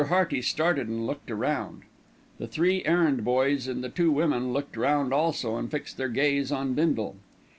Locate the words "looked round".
1.05-1.83, 4.51-5.13